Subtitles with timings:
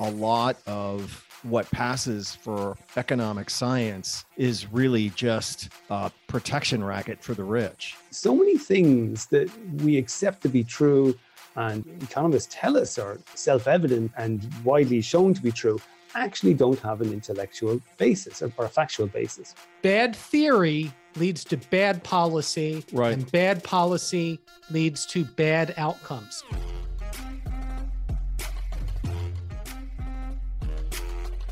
[0.00, 7.34] a lot of what passes for economic science is really just a protection racket for
[7.34, 7.96] the rich.
[8.10, 9.50] So many things that
[9.82, 11.18] we accept to be true
[11.56, 15.80] and economists tell us are self evident and widely shown to be true
[16.14, 19.54] actually don't have an intellectual basis or, a factual basis.
[19.82, 23.14] Bad theory leads to bad policy, right.
[23.14, 24.40] and bad policy
[24.70, 26.44] leads to bad outcomes.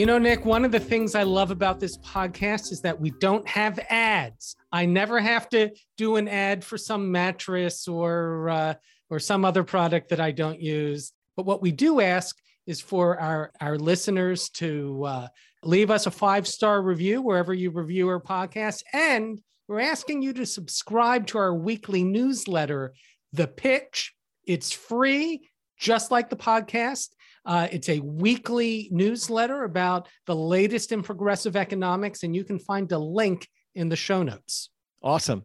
[0.00, 3.10] You know, Nick, one of the things I love about this podcast is that we
[3.20, 4.56] don't have ads.
[4.72, 8.74] I never have to do an ad for some mattress or uh,
[9.10, 11.12] or some other product that I don't use.
[11.36, 12.34] But what we do ask
[12.66, 15.28] is for our our listeners to uh,
[15.64, 20.32] leave us a five star review wherever you review our podcast, and we're asking you
[20.32, 22.94] to subscribe to our weekly newsletter,
[23.34, 24.14] The Pitch.
[24.46, 25.46] It's free,
[25.78, 27.08] just like the podcast.
[27.50, 32.92] Uh, it's a weekly newsletter about the latest in progressive economics, and you can find
[32.92, 34.70] a link in the show notes.
[35.02, 35.44] Awesome.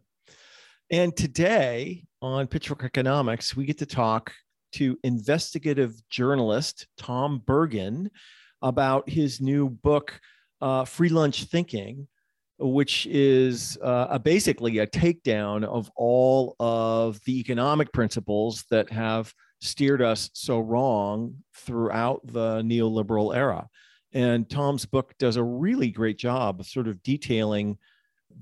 [0.88, 4.32] And today on Pitchfork Economics, we get to talk
[4.74, 8.08] to investigative journalist Tom Bergin
[8.62, 10.20] about his new book,
[10.60, 12.06] uh, Free Lunch Thinking,
[12.60, 19.34] which is uh, a basically a takedown of all of the economic principles that have
[19.60, 23.68] steered us so wrong throughout the neoliberal era.
[24.12, 27.78] And Tom's book does a really great job of sort of detailing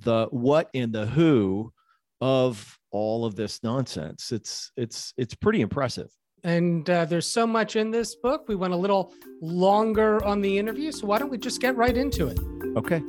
[0.00, 1.72] the what and the who
[2.20, 4.32] of all of this nonsense.
[4.32, 6.10] It's it's it's pretty impressive.
[6.44, 8.44] And uh, there's so much in this book.
[8.48, 11.96] We went a little longer on the interview, so why don't we just get right
[11.96, 12.38] into it?
[12.76, 13.02] Okay.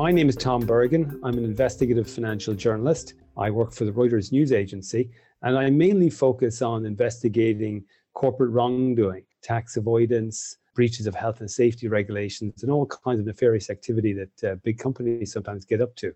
[0.00, 1.20] My name is Tom Bergin.
[1.22, 3.12] I'm an investigative financial journalist.
[3.36, 5.10] I work for the Reuters news agency,
[5.42, 7.84] and I mainly focus on investigating
[8.14, 13.68] corporate wrongdoing, tax avoidance, breaches of health and safety regulations, and all kinds of nefarious
[13.68, 16.14] activity that uh, big companies sometimes get up to.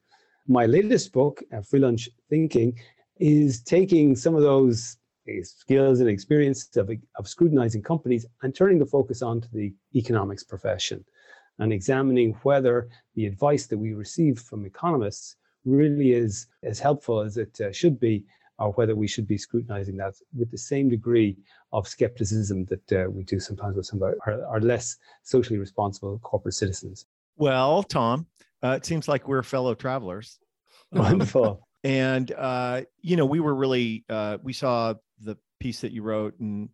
[0.48, 2.80] My latest book, uh, Free Lunch Thinking,
[3.18, 4.96] is taking some of those
[5.28, 10.42] uh, skills and experience of, of scrutinizing companies and turning the focus onto the economics
[10.42, 11.04] profession
[11.58, 17.36] and examining whether the advice that we receive from economists really is as helpful as
[17.36, 18.24] it uh, should be,
[18.58, 21.36] or whether we should be scrutinizing that with the same degree
[21.72, 26.18] of skepticism that uh, we do sometimes with some of our, our, less socially responsible
[26.20, 27.06] corporate citizens.
[27.36, 28.26] Well, Tom,
[28.62, 30.38] uh, it seems like we're fellow travelers.
[30.92, 31.66] Wonderful.
[31.84, 36.38] and, uh, you know, we were really, uh, we saw the piece that you wrote
[36.38, 36.68] and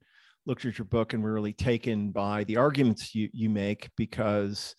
[0.46, 4.74] looked at your book and we're really taken by the arguments you, you make because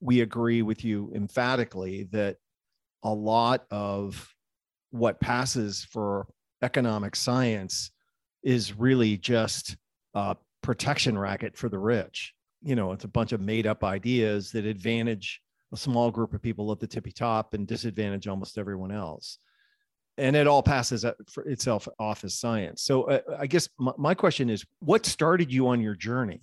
[0.00, 2.36] we agree with you emphatically that
[3.02, 4.28] a lot of
[4.90, 6.26] what passes for
[6.62, 7.90] economic science
[8.42, 9.76] is really just
[10.14, 12.32] a protection racket for the rich.
[12.62, 15.40] You know, it's a bunch of made up ideas that advantage
[15.72, 19.38] a small group of people at the tippy top and disadvantage almost everyone else
[20.20, 22.82] and it all passes for itself off as science.
[22.82, 26.42] So uh, I guess my, my, question is, what started you on your journey?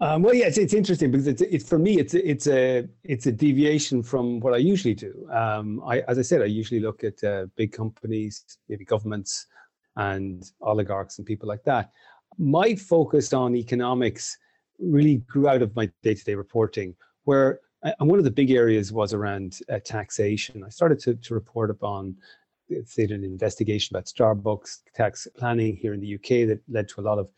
[0.00, 3.26] Um, well, yeah, it's, it's interesting because it's, it's for me, it's it's a it's
[3.26, 5.28] a deviation from what I usually do.
[5.30, 9.46] Um, I, as I said, I usually look at uh, big companies, maybe governments,
[9.96, 11.90] and oligarchs and people like that.
[12.38, 14.36] My focus on economics
[14.78, 18.92] really grew out of my day-to-day reporting, where uh, and one of the big areas
[18.92, 20.64] was around uh, taxation.
[20.64, 22.16] I started to, to report upon
[22.96, 27.02] did an investigation about Starbucks tax planning here in the UK that led to a
[27.02, 27.28] lot of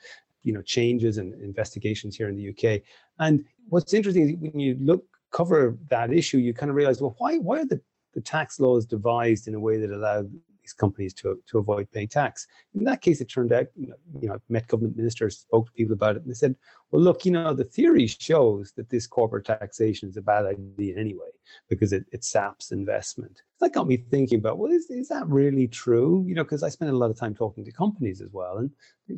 [0.43, 2.83] you know changes and investigations here in the UK.
[3.19, 7.15] And what's interesting is when you look cover that issue, you kind of realize, well,
[7.19, 7.81] why why are the,
[8.15, 10.25] the tax laws devised in a way that allow
[10.65, 12.47] these companies to, to avoid paying tax.
[12.75, 15.73] In that case, it turned out, you know, you know, met government ministers, spoke to
[15.73, 16.57] people about it, and they said,
[16.91, 20.97] well, look, you know, the theory shows that this corporate taxation is a bad idea
[20.97, 21.29] anyway,
[21.69, 23.43] because it, it saps investment.
[23.61, 26.25] That got me thinking about, well, is, is that really true?
[26.27, 28.59] You know, because I spend a lot of time talking to companies as well.
[28.59, 28.71] And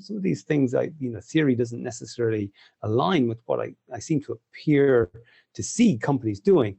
[0.02, 2.50] some of these things, I, you know, theory doesn't necessarily
[2.82, 5.10] align with what I, I seem to appear
[5.54, 6.76] to see companies doing.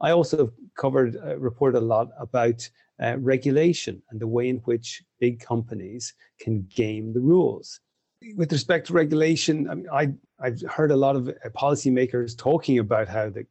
[0.00, 2.68] I also covered, uh, reported a lot about
[3.02, 7.80] uh, regulation and the way in which big companies can game the rules.
[8.36, 10.12] with respect to regulation, I mean, I
[10.42, 13.44] I've heard a lot of uh, policymakers talking about how the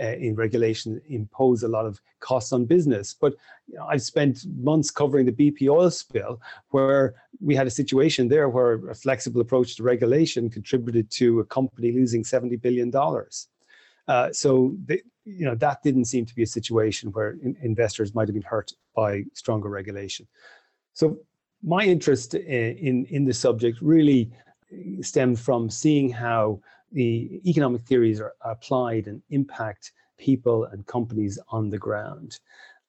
[0.00, 3.14] uh, in regulation impose a lot of costs on business.
[3.18, 3.34] But
[3.66, 6.40] you know, I've spent months covering the BP oil spill,
[6.70, 11.44] where we had a situation there where a flexible approach to regulation contributed to a
[11.44, 13.48] company losing seventy billion dollars.
[14.06, 14.76] Uh, so
[15.24, 18.42] you know that didn't seem to be a situation where in, investors might have been
[18.42, 20.26] hurt by stronger regulation.
[20.92, 21.18] So
[21.62, 24.30] my interest in in the subject really
[25.00, 26.60] stemmed from seeing how
[26.92, 32.38] the economic theories are applied and impact people and companies on the ground.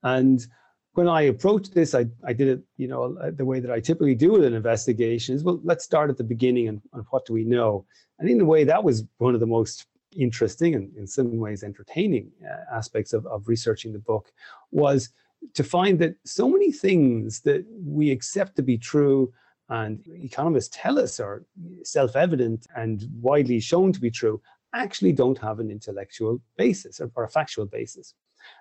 [0.04, 0.46] And
[0.94, 4.16] when I approached this, I, I did it, you know, the way that I typically
[4.16, 7.34] do with an investigation is, well, let's start at the beginning and, and what do
[7.34, 7.86] we know?
[8.20, 11.64] And in a way, that was one of the most interesting and in some ways
[11.64, 14.32] entertaining uh, aspects of, of researching the book
[14.72, 15.10] was
[15.54, 19.32] to find that so many things that we accept to be true
[19.70, 21.44] and economists tell us are
[21.84, 24.42] self-evident and widely shown to be true
[24.74, 28.14] actually don't have an intellectual basis or, or a factual basis.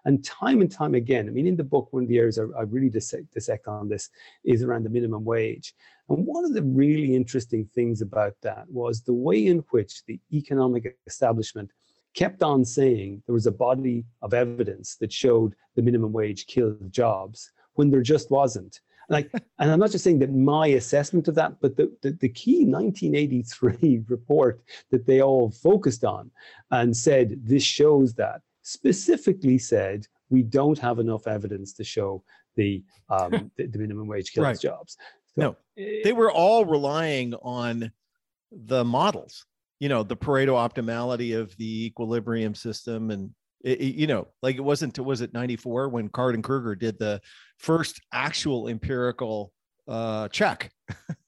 [0.04, 2.44] And time and time again, I mean, in the book, one of the areas I,
[2.58, 4.10] I really dissect, dissect on this
[4.44, 5.74] is around the minimum wage.
[6.08, 10.20] And one of the really interesting things about that was the way in which the
[10.32, 11.70] economic establishment
[12.14, 16.92] kept on saying there was a body of evidence that showed the minimum wage killed
[16.92, 18.80] jobs when there just wasn't.
[19.08, 22.28] Like, and I'm not just saying that my assessment of that, but the, the, the,
[22.28, 26.30] key 1983 report that they all focused on
[26.70, 32.24] and said this shows that specifically said we don't have enough evidence to show
[32.56, 34.60] the um, the, the, minimum wage kills right.
[34.60, 34.96] jobs.
[35.36, 37.92] So, no, they were all relying on
[38.50, 39.46] the models.
[39.80, 43.30] You know, the Pareto optimality of the equilibrium system and
[43.62, 46.98] it, it, you know, like it wasn't was it 94 when Card and Krueger did
[46.98, 47.20] the
[47.58, 49.52] first actual empirical
[49.86, 50.70] uh check.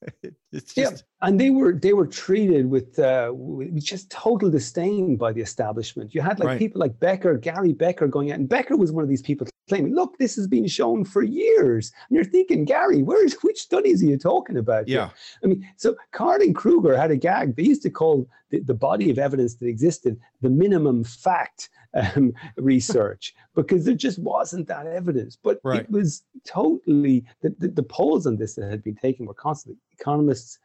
[0.56, 1.29] it's just yeah.
[1.29, 6.14] and they were they were treated with uh with just total disdain by the establishment.
[6.14, 6.58] You had like right.
[6.58, 9.94] people like Becker, Gary Becker going out, and Becker was one of these people claiming,
[9.94, 11.93] look, this has been shown for years.
[12.08, 14.88] And you're thinking, Gary, where's which studies are you talking about?
[14.88, 15.06] Yeah.
[15.06, 15.12] Here?
[15.43, 17.56] I mean, so Card and Krueger had a gag.
[17.56, 22.32] They used to call the, the body of evidence that existed the minimum fact um,
[22.56, 25.37] research because there just wasn't that evidence.
[25.43, 25.81] But right.
[25.81, 29.81] it was totally the, the, the polls on this that had been taken were constantly
[29.98, 30.58] economists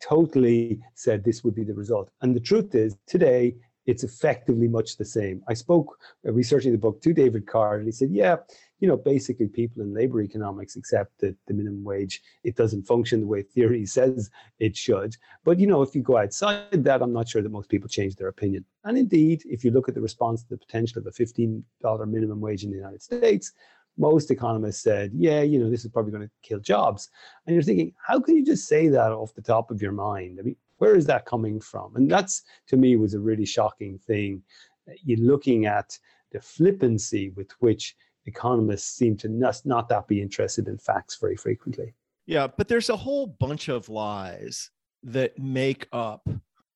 [0.00, 2.10] totally said this would be the result.
[2.22, 3.54] And the truth is, today
[3.86, 5.42] it's effectively much the same.
[5.48, 8.36] I spoke uh, researching the book to David Card, and he said, "Yeah,
[8.84, 13.20] you know, basically people in labor economics accept that the minimum wage it doesn't function
[13.20, 15.16] the way theory says it should.
[15.42, 18.16] But you know, if you go outside that, I'm not sure that most people change
[18.16, 18.64] their opinion.
[18.84, 21.62] And indeed, if you look at the response to the potential of a $15
[22.06, 23.52] minimum wage in the United States,
[23.96, 27.08] most economists said, yeah, you know, this is probably going to kill jobs.
[27.46, 30.38] And you're thinking, how can you just say that off the top of your mind?
[30.40, 31.96] I mean, where is that coming from?
[31.96, 34.42] And that's, to me, was a really shocking thing.
[35.02, 35.98] You're looking at
[36.30, 37.96] the flippancy with which
[38.26, 41.94] economists seem to not, not that be interested in facts very frequently.
[42.26, 44.70] Yeah, but there's a whole bunch of lies
[45.04, 46.28] that make up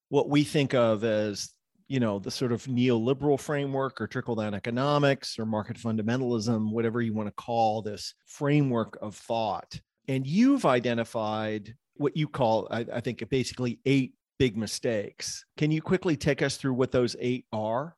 [0.09, 1.51] what we think of as
[1.87, 7.01] you know the sort of neoliberal framework or trickle down economics or market fundamentalism whatever
[7.01, 12.87] you want to call this framework of thought and you've identified what you call I,
[12.95, 17.45] I think basically eight big mistakes can you quickly take us through what those eight
[17.53, 17.97] are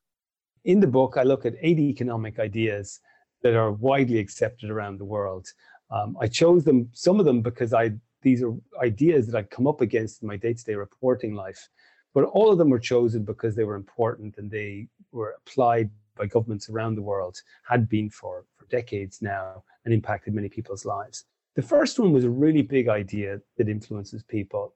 [0.64, 3.00] in the book i look at eight economic ideas
[3.42, 5.48] that are widely accepted around the world.
[5.90, 7.92] Um, I chose them, some of them, because I
[8.22, 11.70] these are ideas that I'd come up against in my day-to-day reporting life.
[12.12, 16.26] But all of them were chosen because they were important and they were applied by
[16.26, 21.24] governments around the world, had been for, for decades now, and impacted many people's lives.
[21.56, 24.74] The first one was a really big idea that influences people,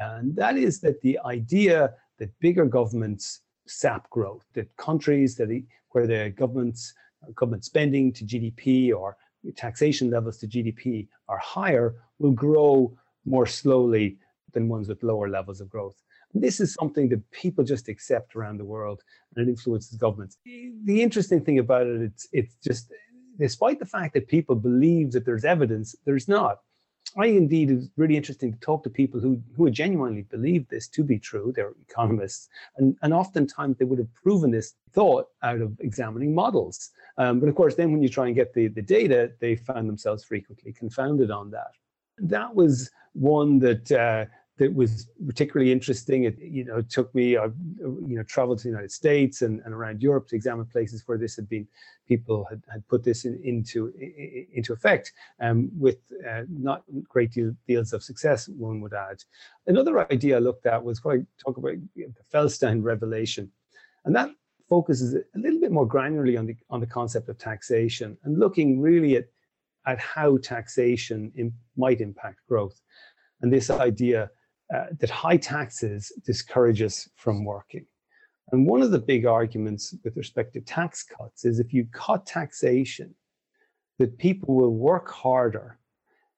[0.00, 5.48] and that is that the idea that bigger governments sap growth, that countries that
[5.90, 6.94] where the governments
[7.34, 9.16] government spending to GDP or
[9.56, 14.18] taxation levels to GDP are higher will grow more slowly
[14.52, 16.02] than ones with lower levels of growth.
[16.34, 19.02] And this is something that people just accept around the world
[19.34, 20.38] and it influences governments.
[20.44, 22.92] The interesting thing about it, it's, it's just,
[23.38, 26.60] despite the fact that people believe that there's evidence, there's not.
[27.16, 31.02] I indeed is really interesting to talk to people who who genuinely believe this to
[31.02, 31.52] be true.
[31.54, 36.90] They're economists, and and oftentimes they would have proven this thought out of examining models.
[37.16, 39.88] Um, but of course, then when you try and get the the data, they found
[39.88, 41.70] themselves frequently confounded on that.
[42.18, 44.26] That was one that uh,
[44.58, 46.24] that was particularly interesting.
[46.24, 49.74] It you know took me I you know traveled to the United States and, and
[49.74, 51.66] around Europe to examine places where this had been
[52.08, 53.92] people had, had put this in, into
[54.52, 55.98] into effect um, with
[56.28, 58.48] uh, not great deal, deals of success.
[58.48, 59.22] One would add.
[59.66, 63.50] Another idea I looked at was what I talk about the Feldstein revelation,
[64.04, 64.30] and that
[64.68, 68.80] focuses a little bit more granularly on the on the concept of taxation and looking
[68.80, 69.26] really at
[69.86, 72.80] at how taxation in, might impact growth
[73.42, 74.30] and this idea
[74.74, 77.86] uh, that high taxes discourage us from working.
[78.52, 82.26] And one of the big arguments with respect to tax cuts is if you cut
[82.26, 83.14] taxation,
[83.98, 85.78] that people will work harder.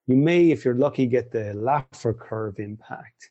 [0.06, 3.30] You may, if you're lucky, get the Laffer curve impact,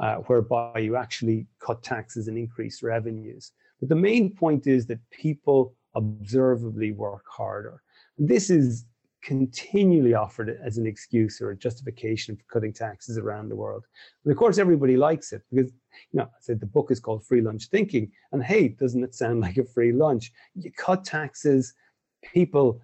[0.00, 3.52] uh, whereby you actually cut taxes and increase revenues.
[3.80, 7.82] But the main point is that people observably work harder.
[8.16, 8.84] This is
[9.24, 13.84] continually offered as an excuse or a justification for cutting taxes around the world.
[14.24, 15.72] And of course, everybody likes it because,
[16.12, 18.12] you know, I said the book is called Free Lunch Thinking.
[18.32, 20.30] And hey, doesn't it sound like a free lunch?
[20.54, 21.74] You cut taxes,
[22.22, 22.80] people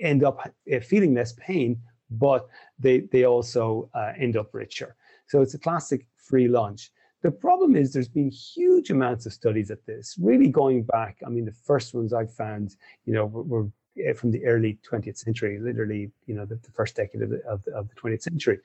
[0.00, 1.80] end up eh, feeling less pain,
[2.10, 4.96] but they, they also uh, end up richer.
[5.28, 6.90] So it's a classic free lunch.
[7.22, 11.18] The problem is there's been huge amounts of studies at this, really going back.
[11.24, 13.68] I mean, the first ones I found, you know, were,
[13.98, 17.42] Eh, from the early 20th century, literally, you know, the, the first decade of the,
[17.46, 18.58] of the, of the 20th century.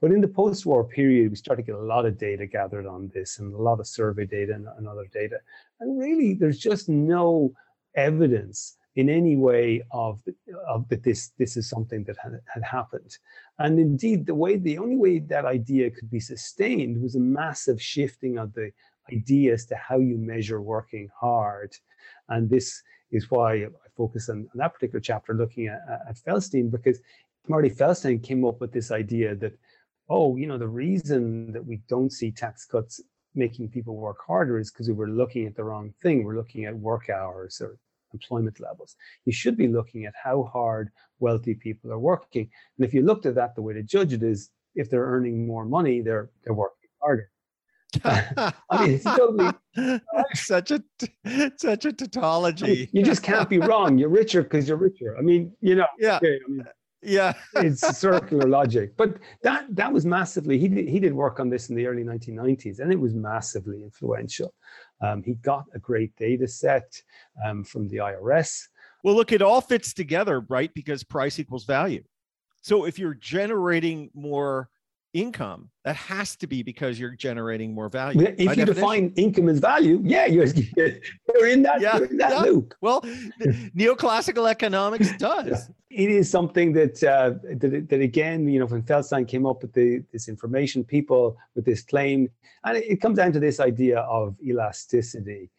[0.00, 3.10] But in the post-war period, we started to get a lot of data gathered on
[3.14, 5.38] this and a lot of survey data and, and other data.
[5.80, 7.52] And really, there's just no
[7.96, 10.20] evidence in any way of,
[10.68, 13.16] of that this this is something that had, had happened.
[13.58, 17.80] And indeed, the way the only way that idea could be sustained was a massive
[17.80, 18.70] shifting of the
[19.12, 21.74] ideas to how you measure working hard.
[22.28, 26.70] And this is why I focus on, on that particular chapter looking at, at Feldstein,
[26.70, 27.00] because
[27.48, 29.58] Marty Feldstein came up with this idea that,
[30.08, 33.00] oh, you know, the reason that we don't see tax cuts
[33.34, 36.24] making people work harder is because we were looking at the wrong thing.
[36.24, 37.78] We're looking at work hours or
[38.12, 38.96] employment levels.
[39.24, 42.48] You should be looking at how hard wealthy people are working.
[42.76, 45.46] And if you looked at that, the way to judge it is if they're earning
[45.46, 47.30] more money, they're they're working harder.
[48.04, 49.52] I mean, it's totally
[50.34, 50.82] such a
[51.56, 52.88] such a tautology.
[52.92, 53.98] You just can't be wrong.
[53.98, 55.16] You're richer because you're richer.
[55.16, 55.86] I mean, you know.
[55.98, 56.18] Yeah.
[56.22, 56.64] I mean,
[57.02, 57.32] yeah.
[57.56, 58.96] it's circular logic.
[58.96, 60.58] But that that was massively.
[60.58, 63.82] He did, he did work on this in the early 1990s, and it was massively
[63.82, 64.52] influential.
[65.00, 67.00] Um, he got a great data set
[67.44, 68.68] um, from the IRS.
[69.04, 70.72] Well, look, it all fits together, right?
[70.74, 72.02] Because price equals value.
[72.60, 74.68] So if you're generating more
[75.12, 75.70] income.
[75.84, 78.22] That has to be because you're generating more value.
[78.22, 78.74] If you definition.
[78.74, 80.46] define income as value, yeah, you're,
[80.76, 82.40] you're in that, yeah, in that yeah.
[82.40, 82.74] loop.
[82.80, 83.00] Well,
[83.76, 85.70] neoclassical economics does.
[85.90, 89.72] It is something that, uh, that, that again, you know, when Feldstein came up with
[89.72, 92.28] the, this information, people with this claim,
[92.64, 95.50] and it, it comes down to this idea of elasticity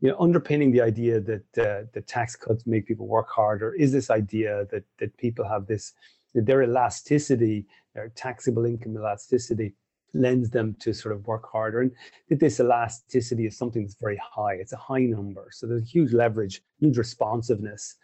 [0.00, 3.90] you know, underpinning the idea that uh, the tax cuts make people work harder is
[3.90, 5.92] this idea that that people have this
[6.34, 7.66] their elasticity
[7.98, 9.74] their taxable income elasticity
[10.14, 11.80] lends them to sort of work harder.
[11.80, 11.92] And
[12.30, 14.54] this elasticity is something that's very high.
[14.54, 15.48] It's a high number.
[15.52, 17.96] So there's huge leverage, huge responsiveness.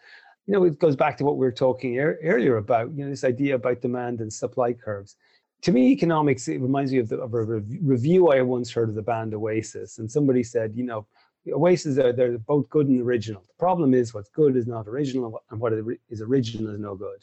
[0.47, 3.11] You know, it goes back to what we were talking er- earlier about, you know,
[3.11, 5.17] this idea about demand and supply curves.
[5.63, 7.61] To me, economics, it reminds me of, the, of a
[7.95, 9.99] review I once heard of the band Oasis.
[9.99, 11.07] And somebody said, you know,
[11.51, 13.43] Oasis are they're both good and original.
[13.43, 15.73] The problem is what's good is not original, and what
[16.11, 17.21] is original is no good.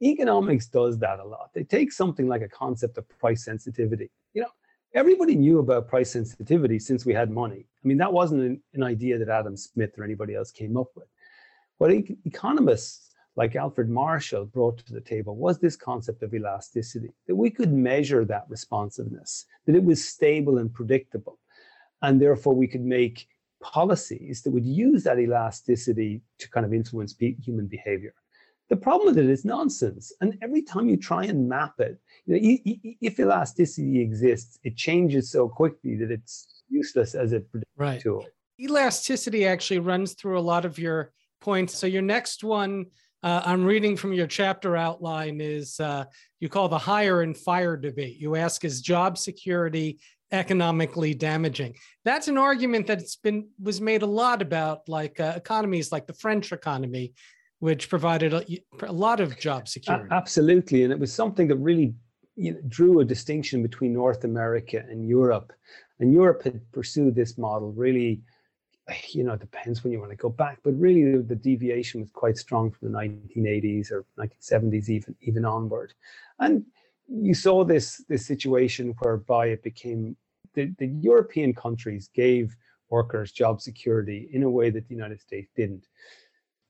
[0.00, 1.50] Economics does that a lot.
[1.54, 4.10] They take something like a concept of price sensitivity.
[4.32, 4.50] You know,
[4.94, 7.66] everybody knew about price sensitivity since we had money.
[7.84, 10.88] I mean, that wasn't an, an idea that Adam Smith or anybody else came up
[10.94, 11.08] with.
[11.78, 17.10] What e- economists like Alfred Marshall brought to the table was this concept of elasticity,
[17.28, 21.38] that we could measure that responsiveness, that it was stable and predictable.
[22.02, 23.28] And therefore, we could make
[23.60, 28.14] policies that would use that elasticity to kind of influence pe- human behavior.
[28.68, 30.12] The problem with it is nonsense.
[30.20, 35.30] And every time you try and map it, you know, if elasticity exists, it changes
[35.30, 37.42] so quickly that it's useless as a
[37.76, 38.00] right.
[38.00, 38.26] tool.
[38.60, 41.74] Elasticity actually runs through a lot of your points.
[41.78, 42.86] So your next one
[43.22, 46.04] uh, I'm reading from your chapter outline is uh,
[46.38, 48.16] you call the hire and fire debate.
[48.18, 49.98] You ask, is job security
[50.30, 51.74] economically damaging?
[52.04, 56.12] That's an argument that's been was made a lot about, like uh, economies like the
[56.12, 57.12] French economy,
[57.60, 58.44] which provided a,
[58.82, 60.08] a lot of job security.
[60.10, 61.94] Absolutely, and it was something that really
[62.36, 65.52] you know, drew a distinction between North America and Europe.
[65.98, 68.22] And Europe had pursued this model really,
[69.10, 72.00] you know, it depends when you want to go back, but really the, the deviation
[72.00, 75.92] was quite strong from the 1980s or 1970s, even even onward.
[76.38, 76.64] And
[77.08, 80.16] you saw this this situation whereby it became
[80.54, 82.56] the, the European countries gave
[82.90, 85.86] workers job security in a way that the United States didn't.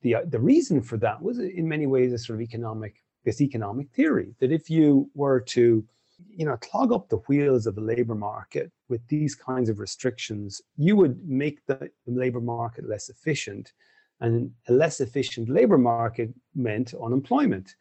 [0.03, 3.91] The, the reason for that was in many ways a sort of economic this economic
[3.91, 5.85] theory that if you were to
[6.31, 10.63] you know clog up the wheels of the labor market with these kinds of restrictions
[10.77, 13.73] you would make the, the labor market less efficient
[14.21, 17.77] and a less efficient labor market meant unemployment.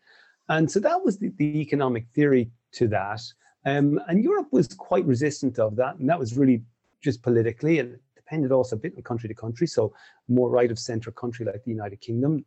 [0.50, 3.22] And so that was the, the economic theory to that.
[3.66, 6.64] Um, and europe was quite resistant of that and that was really
[7.02, 9.68] just politically and depended also a bit on country to country.
[9.68, 9.94] So
[10.28, 12.46] more right of centre country like the United Kingdom,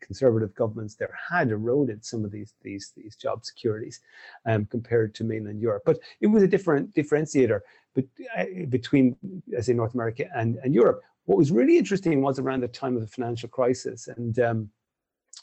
[0.00, 4.00] conservative governments there had eroded some of these these these job securities
[4.46, 5.82] um, compared to mainland Europe.
[5.84, 7.60] But it was a different differentiator
[7.98, 9.16] uh, between,
[9.56, 11.00] I say, North America and, and Europe.
[11.24, 14.70] What was really interesting was around the time of the financial crisis, and um,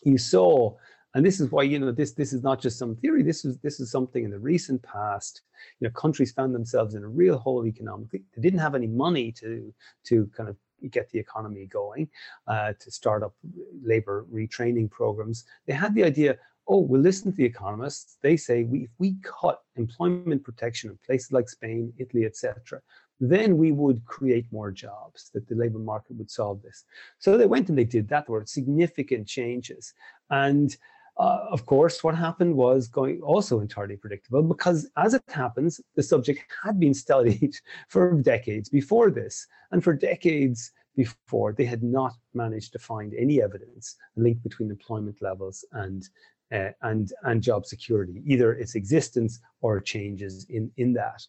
[0.03, 0.75] you saw
[1.16, 3.24] and this is why you know this this is not just some theory.
[3.24, 5.42] This is this is something in the recent past
[5.80, 8.24] you know countries found themselves in a real hole economically.
[8.36, 9.74] They didn't have any money to
[10.08, 10.58] to kind of
[10.92, 12.10] get the economy going
[12.48, 13.34] uh, to start up
[13.82, 15.46] labor retraining programs.
[15.66, 18.18] They had the idea oh we'll listen to the economists.
[18.22, 22.82] They say we, if we cut employment protection in places like spain italy etc
[23.20, 26.84] then we would create more jobs that the labor market would solve this.
[27.18, 28.28] So they went and they did that.
[28.28, 29.94] There were significant changes.
[30.30, 30.76] And
[31.18, 36.04] uh, of course, what happened was going also entirely predictable because, as it happens, the
[36.04, 37.56] subject had been studied
[37.90, 43.42] for decades before this, and for decades before, they had not managed to find any
[43.42, 46.10] evidence link between employment levels and
[46.52, 51.26] uh, and and job security, either its existence or changes in in that.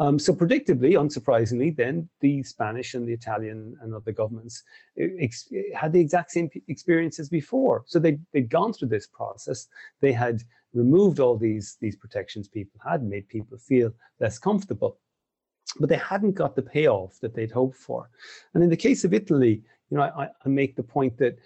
[0.00, 4.62] Um, so predictably, unsurprisingly, then the Spanish and the Italian and other governments
[5.74, 7.84] had the exact same experiences before.
[7.86, 9.66] So they, they'd gone through this process.
[10.00, 14.98] They had removed all these, these protections people had, made people feel less comfortable.
[15.80, 18.08] But they hadn't got the payoff that they'd hoped for.
[18.54, 21.38] And in the case of Italy, you know, I, I make the point that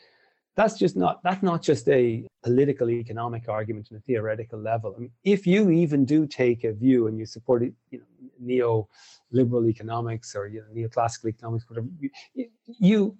[0.56, 4.94] that's just not that's not just a political economic argument on a theoretical level.
[4.96, 8.04] I mean, if you even do take a view and you support you know,
[8.40, 12.10] neo-liberal economics or you know, neoclassical economics, whatever, you,
[12.66, 13.16] you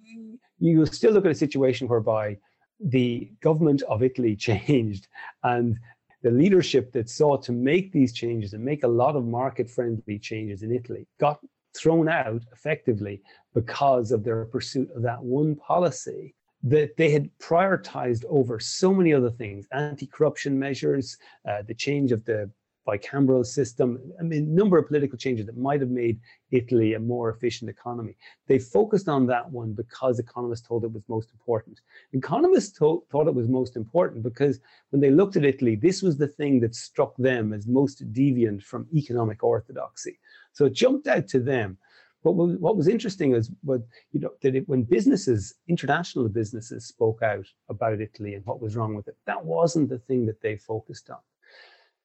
[0.59, 2.37] you still look at a situation whereby
[2.79, 5.07] the government of Italy changed
[5.43, 5.77] and
[6.21, 10.63] the leadership that sought to make these changes and make a lot of market-friendly changes
[10.63, 11.39] in Italy got
[11.75, 13.21] thrown out effectively
[13.53, 19.13] because of their pursuit of that one policy that they had prioritized over so many
[19.13, 22.49] other things anti-corruption measures uh, the change of the
[22.87, 26.19] bicameral system i mean a number of political changes that might have made
[26.53, 28.15] italy a more efficient economy.
[28.47, 31.81] They focused on that one because economists told it was most important.
[32.13, 34.59] Economists to- thought it was most important because
[34.91, 38.63] when they looked at italy this was the thing that struck them as most deviant
[38.63, 40.19] from economic orthodoxy.
[40.53, 41.77] So it jumped out to them
[42.23, 43.81] what was, what was interesting is what
[44.11, 48.75] you know that it, when businesses, international businesses, spoke out about Italy and what was
[48.75, 51.19] wrong with it, that wasn't the thing that they focused on.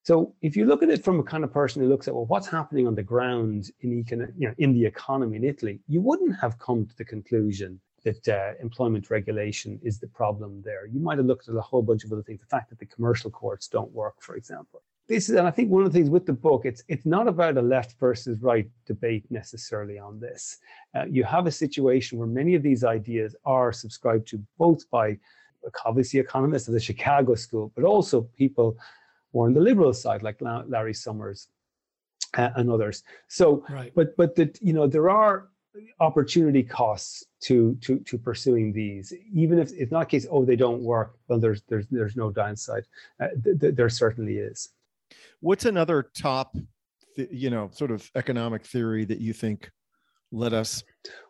[0.03, 2.27] So if you look at it from a kind of person who looks at well,
[2.27, 6.01] what's happening on the ground in econ- you know, in the economy in Italy, you
[6.01, 10.87] wouldn't have come to the conclusion that uh, employment regulation is the problem there.
[10.87, 12.41] You might have looked at a whole bunch of other things.
[12.41, 15.71] The fact that the commercial courts don't work, for example this is, and I think
[15.71, 18.69] one of the things with the book, it's it's not about a left versus right
[18.87, 20.59] debate necessarily on this.
[20.95, 25.19] Uh, you have a situation where many of these ideas are subscribed to both by
[25.85, 28.77] obviously economists of the Chicago School, but also people
[29.33, 31.49] more on the liberal side, like Larry Summers
[32.37, 33.03] uh, and others.
[33.29, 33.93] So, right.
[33.95, 35.49] but but that you know there are
[36.01, 40.57] opportunity costs to to to pursuing these even if it's not a case oh they
[40.57, 42.83] don't work well there's there's there's no downside
[43.21, 44.71] uh, th- th- there certainly is
[45.41, 46.57] What's another top,
[47.17, 49.71] you know, sort of economic theory that you think
[50.31, 50.83] led us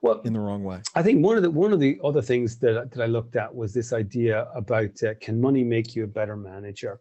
[0.02, 0.82] well in the wrong way?
[0.94, 3.54] I think one of the one of the other things that that I looked at
[3.54, 7.00] was this idea about uh, can money make you a better manager?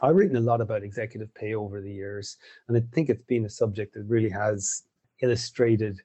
[0.00, 2.36] I've written a lot about executive pay over the years,
[2.68, 4.82] and I think it's been a subject that really has
[5.22, 6.00] illustrated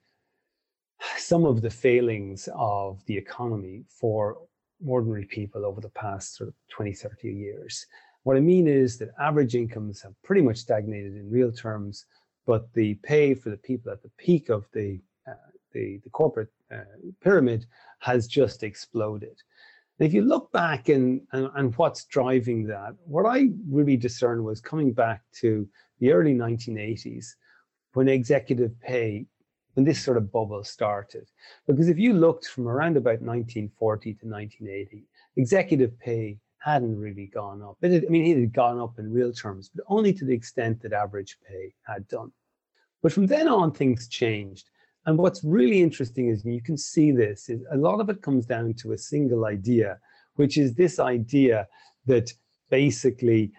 [1.17, 4.37] some of the failings of the economy for
[4.85, 7.85] ordinary people over the past sort of 20, 30 years.
[8.23, 12.05] What I mean is that average incomes have pretty much stagnated in real terms,
[12.45, 15.33] but the pay for the people at the peak of the uh,
[15.73, 16.83] the, the, corporate uh,
[17.21, 17.65] pyramid
[17.99, 19.35] has just exploded.
[19.99, 24.43] And if you look back and, and, and what's driving that, what I really discerned
[24.43, 25.67] was coming back to
[25.99, 27.25] the early 1980s
[27.93, 29.25] when executive pay,
[29.73, 31.29] when this sort of bubble started.
[31.67, 35.05] Because if you looked from around about 1940 to 1980,
[35.37, 37.77] executive pay hadn't really gone up.
[37.81, 40.81] It, I mean, it had gone up in real terms, but only to the extent
[40.81, 42.31] that average pay had done.
[43.01, 44.69] But from then on, things changed.
[45.05, 48.45] And what's really interesting is you can see this is a lot of it comes
[48.45, 49.99] down to a single idea,
[50.35, 51.67] which is this idea
[52.05, 52.31] that
[52.69, 53.51] basically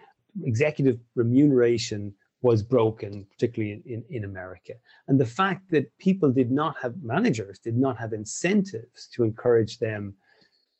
[0.43, 4.73] executive remuneration was broken, particularly in, in, in, America.
[5.07, 9.79] And the fact that people did not have managers, did not have incentives to encourage
[9.79, 10.15] them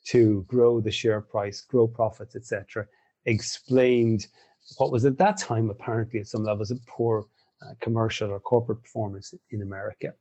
[0.05, 2.85] to grow the share price, grow profits, etc.,
[3.25, 4.27] explained
[4.77, 7.25] what was at that time apparently at some levels a poor
[7.61, 10.13] uh, commercial or corporate performance in America.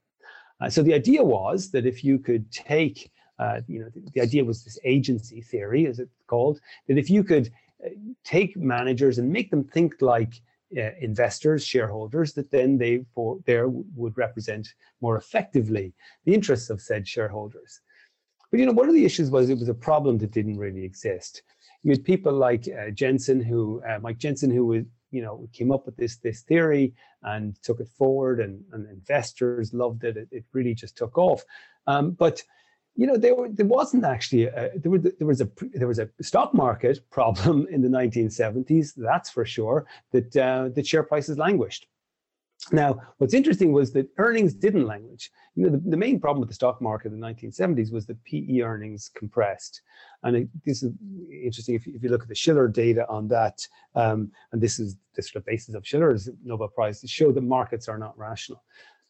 [0.60, 4.20] Uh, so the idea was that if you could take, uh, you know, the, the,
[4.20, 7.50] idea was this agency theory, as it's called, that if you could
[7.84, 7.88] uh,
[8.22, 10.40] take managers and make them think like
[10.76, 15.92] uh, investors, shareholders, that then they for there would represent more effectively
[16.24, 17.80] the interests of said shareholders.
[18.50, 20.84] But you know, one of the issues was it was a problem that didn't really
[20.84, 21.42] exist.
[21.82, 25.70] You had people like uh, Jensen, who uh, Mike Jensen, who was you know came
[25.70, 30.16] up with this this theory and took it forward, and, and investors loved it.
[30.16, 30.28] it.
[30.30, 30.44] it.
[30.52, 31.44] really just took off.
[31.86, 32.42] Um, but
[32.96, 35.98] you know, there, were, there wasn't actually a, there, were, there was a there was
[35.98, 38.92] a stock market problem in the 1970s.
[38.96, 39.86] That's for sure.
[40.12, 41.86] That uh, the share prices languished.
[42.72, 45.30] Now, what's interesting was that earnings didn't languish.
[45.54, 48.22] You know, the, the, main problem with the stock market in the 1970s was that
[48.24, 49.82] PE earnings compressed.
[50.22, 50.92] And it, this is
[51.30, 54.78] interesting if you, if you, look at the Shiller data on that, um, and this
[54.78, 58.16] is the sort of basis of Shiller's Nobel Prize to show that markets are not
[58.16, 58.62] rational.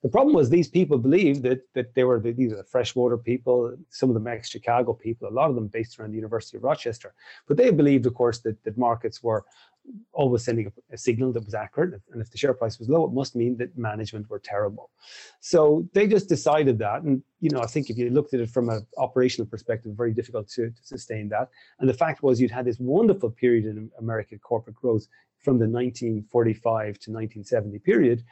[0.02, 3.16] The problem was these people believed that that they were the, these are the freshwater
[3.16, 6.62] people, some of them ex-Chicago people, a lot of them based around the University of
[6.62, 7.14] Rochester.
[7.48, 9.46] But they believed, of course, that, that markets were
[10.12, 12.00] always sending a, a, signal that was accurate.
[12.12, 14.90] And if the share price was low, it must mean that management were terrible.
[15.40, 17.02] So they just decided that.
[17.02, 20.12] And, you know, I think if you looked at it from an operational perspective, very
[20.12, 21.50] difficult to, to sustain that.
[21.78, 25.06] And the fact was you'd had this wonderful period in American corporate growth
[25.40, 28.24] from the 1945 to 1970 period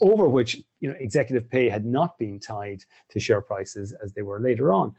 [0.00, 4.22] over which you know executive pay had not been tied to share prices as they
[4.22, 4.94] were later on.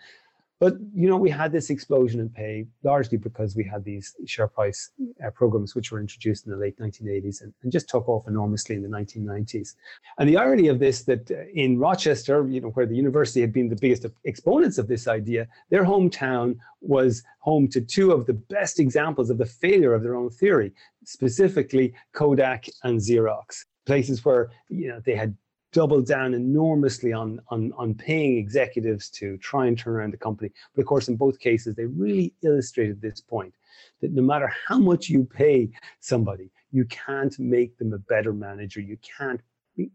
[0.62, 4.48] But you know we had this explosion in pay largely because we had these share
[4.48, 4.92] price
[5.26, 8.76] uh, programs which were introduced in the late 1980s and, and, just took off enormously
[8.76, 9.74] in the 1990s.
[10.20, 13.52] And the irony of this that uh, in Rochester, you know where the university had
[13.52, 18.34] been the biggest exponents of this idea, their hometown was home to two of the
[18.34, 20.72] best examples of the failure of their own theory,
[21.06, 25.36] specifically Kodak and Xerox places where you know they had
[25.72, 30.52] doubled down enormously on, on, on paying executives to try and turn around the company.
[30.76, 33.54] But of course, in both cases, they really illustrated this point
[34.02, 38.82] that no matter how much you pay somebody, you can't make them a better manager.
[38.82, 39.42] You can't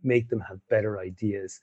[0.02, 1.60] make them have better ideas.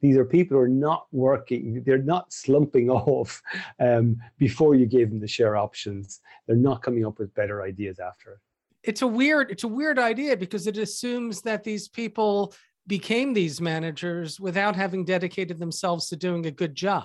[0.00, 3.42] These are people who are not working, they're not slumping off
[3.80, 6.20] um, before you gave them the share options.
[6.46, 8.38] They're not coming up with better ideas after it
[8.86, 12.54] it's a weird it's a weird idea because it assumes that these people
[12.86, 17.04] became these managers without having dedicated themselves to doing a good job.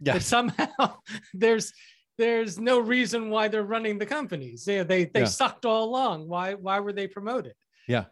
[0.00, 0.14] Yeah.
[0.14, 0.96] But somehow
[1.34, 1.72] there's
[2.18, 4.64] there's no reason why they're running the companies.
[4.64, 5.26] They they, they yeah.
[5.26, 6.28] sucked all along.
[6.28, 7.54] Why why were they promoted?
[7.88, 8.06] Yeah,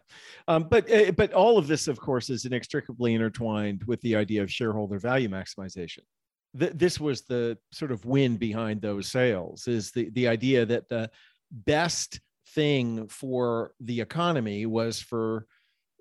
[0.47, 4.41] um, but eh, but all of this, of course, is inextricably intertwined with the idea
[4.41, 5.99] of shareholder value maximization.
[6.57, 9.67] Th- this was the sort of win behind those sales.
[9.67, 11.11] Is the the idea that the
[11.51, 12.21] best
[12.53, 15.45] thing for the economy was for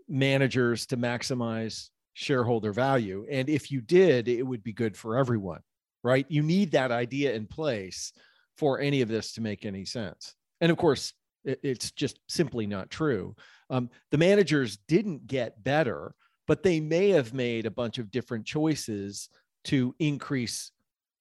[0.09, 3.27] managers to maximize shareholder value.
[3.31, 5.61] And if you did, it would be good for everyone,
[6.03, 6.27] right?
[6.29, 8.13] You need that idea in place
[8.57, 10.35] for any of this to make any sense.
[10.61, 11.13] And of course,
[11.45, 13.35] it's just simply not true.
[13.69, 16.15] Um, the managers didn't get better,
[16.47, 19.29] but they may have made a bunch of different choices
[19.65, 20.71] to increase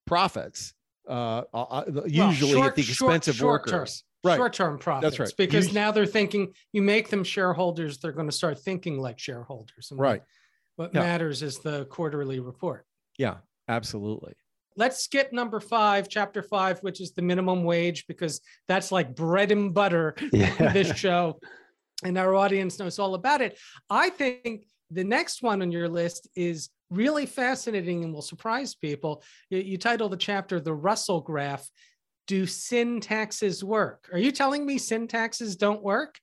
[0.05, 0.73] profits,
[1.09, 4.03] uh, uh, usually well, short, at the expense short, of workers.
[4.23, 4.37] Term right.
[4.37, 5.17] short-term profits.
[5.17, 5.37] That's right.
[5.37, 9.19] Because you, now they're thinking you make them shareholders, they're going to start thinking like
[9.19, 9.89] shareholders.
[9.91, 10.21] And right.
[10.75, 11.01] What yeah.
[11.01, 12.85] matters is the quarterly report.
[13.17, 13.35] Yeah,
[13.67, 14.33] absolutely.
[14.75, 19.51] Let's skip number five, chapter five, which is the minimum wage, because that's like bread
[19.51, 20.71] and butter yeah.
[20.71, 21.39] this show.
[22.03, 23.59] And our audience knows all about it.
[23.89, 29.23] I think the next one on your list is really fascinating and will surprise people.
[29.49, 31.67] You, you title the chapter The Russell Graph
[32.27, 34.09] do sin taxes work?
[34.11, 36.19] Are you telling me sin taxes don't work?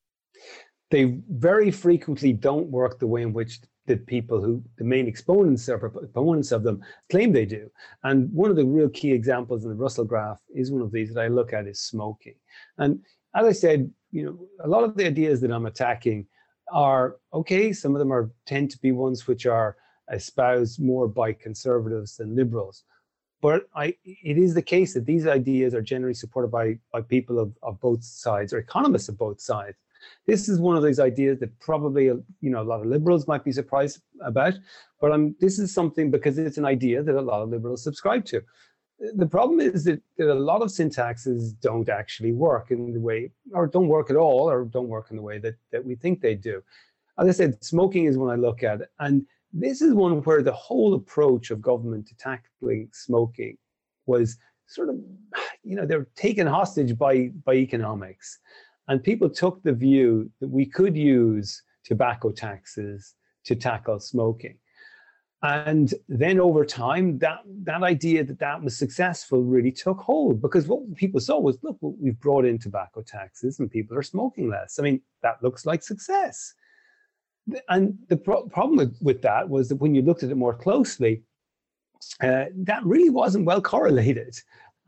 [0.91, 5.69] They very frequently don't work the way in which the people who the main exponents
[5.69, 7.71] or proponents of them claim they do.
[8.05, 11.13] And one of the real key examples in the Russell graph is one of these
[11.15, 12.35] that I look at is smoking.
[12.79, 13.01] And
[13.35, 16.27] as I said, you know, a lot of the ideas that I'm attacking
[16.73, 17.73] are okay.
[17.73, 19.77] Some of them are tend to be ones which are
[20.13, 22.85] espoused more by conservatives than liberals.
[23.40, 27.38] But I, it is the case that these ideas are generally supported by, by people
[27.38, 29.76] of, of both sides or economists of both sides.
[30.26, 33.44] This is one of those ideas that probably you know a lot of liberals might
[33.44, 34.55] be surprised about,
[35.00, 38.24] but I'm, this is something because it's an idea that a lot of liberals subscribe
[38.26, 38.42] to.
[39.14, 43.00] The problem is that, that a lot of sin taxes don't actually work in the
[43.00, 45.94] way, or don't work at all, or don't work in the way that, that we
[45.94, 46.62] think they do.
[47.18, 50.53] As I said, smoking is one I look at, and this is one where the
[50.53, 53.57] whole approach of government to tackling smoking
[54.07, 54.37] was
[54.67, 54.97] sort of,
[55.63, 58.39] you know, they're taken hostage by, by economics.
[58.89, 64.59] And people took the view that we could use tobacco taxes to tackle smoking.
[65.43, 70.67] And then over time, that, that idea that that was successful really took hold because
[70.67, 74.79] what people saw was look, we've brought in tobacco taxes and people are smoking less.
[74.79, 76.55] I mean, that looks like success
[77.69, 80.55] and the pro- problem with, with, that was that when you looked at it more
[80.55, 81.23] closely,
[82.23, 84.37] uh, that really wasn't well correlated.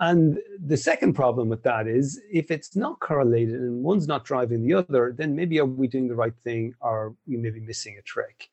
[0.00, 4.62] And the second problem with that is if it's not correlated and one's not driving
[4.62, 7.96] the other, then maybe are we doing the right thing or we may be missing
[7.98, 8.48] a trick.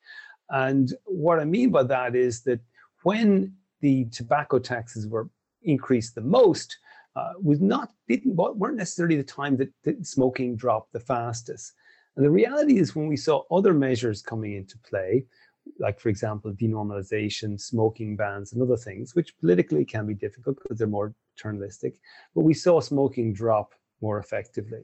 [0.50, 2.60] And what I mean by that is that
[3.04, 5.30] when the tobacco taxes were
[5.64, 6.78] increased the most,
[7.16, 11.74] uh, was not didn't weren't necessarily the time that, that smoking dropped the fastest.
[12.20, 15.24] And the reality is when we saw other measures coming into play,
[15.80, 20.78] like for example, denormalization, smoking bans, and other things, which politically can be difficult because
[20.78, 21.96] they're more paternalistic,
[22.36, 24.82] but we saw smoking drop more effectively.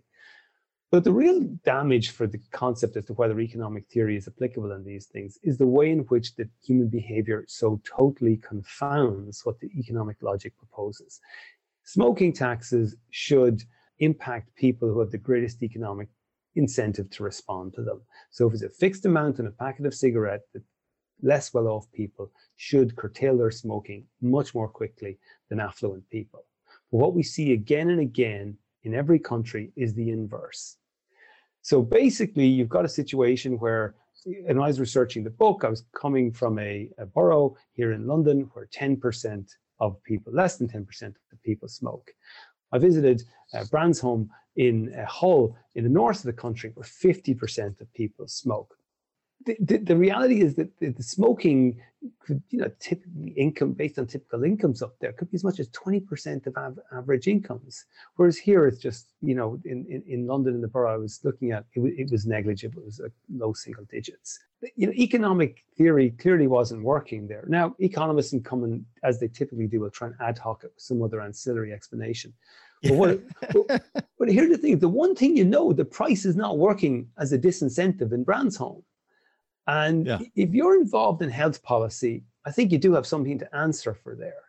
[0.91, 4.85] But the real damage for the concept as to whether economic theory is applicable in
[4.85, 9.69] these things is the way in which the human behavior so totally confounds what the
[9.77, 11.19] economic logic proposes.
[11.83, 13.61] Smoking taxes should
[13.99, 16.07] impact people who have the greatest economic
[16.55, 18.01] incentive to respond to them.
[18.31, 20.61] So if it's a fixed amount in a packet of cigarette, the
[21.21, 25.17] less well-off people should curtail their smoking much more quickly
[25.49, 26.45] than affluent people.
[26.91, 30.77] But what we see again and again in every country is the inverse.
[31.61, 33.95] So basically, you've got a situation where,
[34.47, 38.05] and I was researching the book, I was coming from a, a borough here in
[38.05, 42.11] London where 10% of people, less than 10% of the people smoke.
[42.71, 47.81] I visited uh, Bransholme in uh, Hull in the north of the country where 50%
[47.81, 48.75] of people smoke.
[49.45, 51.79] The, the, the reality is that the, the, smoking
[52.19, 55.59] could, you know, typically income based on typical incomes up there could be as much
[55.59, 57.85] as 20% of av- average incomes.
[58.15, 61.19] Whereas here it's just, you know, in, in, in London in the borough I was
[61.23, 62.81] looking at, it, it was negligible.
[62.81, 64.39] It was like low single digits.
[64.75, 67.45] You know, economic theory clearly wasn't working there.
[67.47, 70.81] Now, economists in common, as they typically do, will try and ad hoc it with
[70.81, 72.33] some other ancillary explanation.
[72.85, 73.21] But, what,
[73.67, 73.83] but,
[74.19, 77.33] but here's the thing: the one thing you know, the price is not working as
[77.33, 78.83] a disincentive in Bransholme.
[79.67, 80.19] And yeah.
[80.35, 84.15] if you're involved in health policy, I think you do have something to answer for
[84.15, 84.43] there.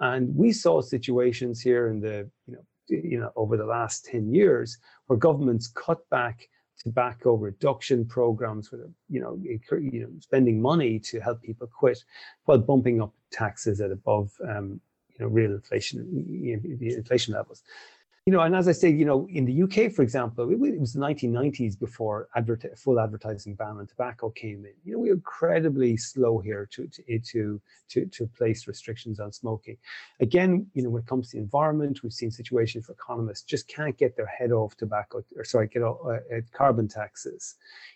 [0.00, 4.32] And we saw situations here in the, you know, you know, over the last 10
[4.32, 10.98] years where governments cut back tobacco reduction programs where you know, you know, spending money
[11.00, 12.04] to help people quit
[12.44, 14.80] while bumping up taxes at above um,
[15.18, 16.24] you know, real inflation,
[16.78, 17.62] the inflation levels.
[18.28, 20.92] You know, and as I say, you know, in the UK, for example, it, was
[20.92, 22.28] the 1990s before
[22.76, 24.72] full advertising ban on tobacco came in.
[24.84, 29.30] You know, we were incredibly slow here to, to to to to place restrictions on
[29.32, 29.76] smoking.
[30.18, 33.68] Again, you know, when it comes to the environment, we've seen situations where economists just
[33.68, 37.54] can't get their head off tobacco, or sorry, get off, uh, carbon taxes.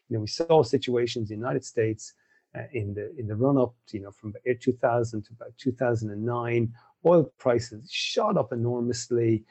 [0.09, 2.15] You know, we saw situations in the United States
[2.57, 6.73] uh, in the in the run up, you know, from 2000 to about 2009
[7.07, 9.45] oil prices shot up enormously,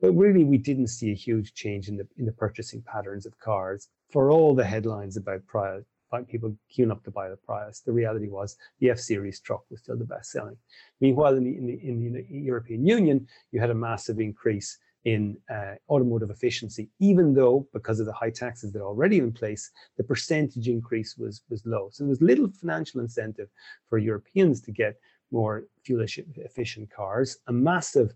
[0.00, 3.38] but really we didn't see a huge change in the in the purchasing patterns of
[3.38, 3.88] cars.
[4.10, 5.84] For all the headlines about Prius,
[6.28, 9.80] people queuing up to buy the Prius, the reality was the F Series truck was
[9.80, 10.56] still the best selling.
[11.00, 15.36] Meanwhile, in the, in the, in the European Union, you had a massive increase in
[15.50, 19.70] uh, automotive efficiency, even though because of the high taxes that are already in place,
[19.96, 21.88] the percentage increase was was low.
[21.90, 23.48] So there was little financial incentive
[23.88, 24.98] for Europeans to get
[25.32, 28.12] more fuel efficient cars, a massive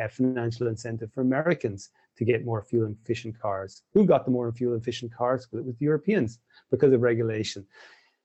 [0.00, 3.82] uh, financial incentive for Americans to get more fuel efficient cars.
[3.94, 5.48] Who got the more fuel efficient cars?
[5.50, 6.38] Well, it was the Europeans
[6.70, 7.66] because of regulation.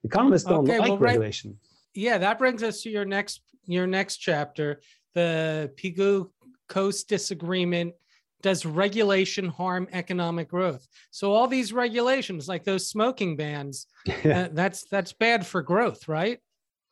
[0.04, 1.52] Economists don't okay, like well, regulation.
[1.52, 1.58] Right.
[1.94, 4.82] Yeah, that brings us to your next your next chapter,
[5.14, 6.30] the Pigou
[6.72, 7.94] Coase disagreement.
[8.42, 10.88] Does regulation harm economic growth?
[11.12, 13.86] So all these regulations, like those smoking bans,
[14.26, 16.40] uh, that's that's bad for growth, right?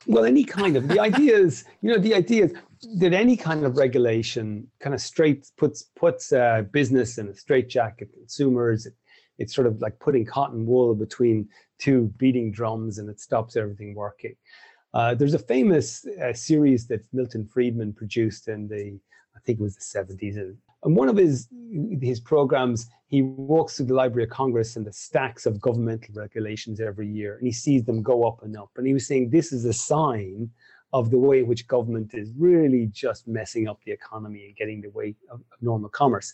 [0.06, 2.54] Well, any kind of the idea is, you know, the idea is
[3.00, 8.14] that any kind of regulation kind of straight puts puts uh, business in a straitjacket,
[8.14, 8.86] consumers.
[8.86, 8.94] It,
[9.40, 11.48] it's sort of like putting cotton wool between
[11.80, 14.36] two beating drums, and it stops everything working.
[14.94, 19.00] Uh, there's a famous uh, series that Milton Friedman produced in the,
[19.40, 20.56] I think it was the 70s.
[20.84, 21.48] And one of his
[22.02, 26.80] his programs, he walks through the Library of Congress and the stacks of governmental regulations
[26.80, 28.72] every year, and he sees them go up and up.
[28.76, 30.50] And he was saying this is a sign
[30.92, 34.82] of the way in which government is really just messing up the economy and getting
[34.82, 36.34] the way of, of normal commerce.